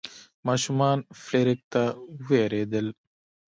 [0.47, 1.81] ماشومان فلیریک ته
[2.27, 2.87] ویرېدل.